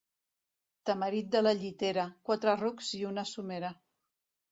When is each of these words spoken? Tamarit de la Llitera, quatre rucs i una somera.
Tamarit 0.89 1.27
de 1.35 1.41
la 1.47 1.51
Llitera, 1.59 2.05
quatre 2.29 2.55
rucs 2.63 2.89
i 3.01 3.03
una 3.11 3.27
somera. 3.33 3.71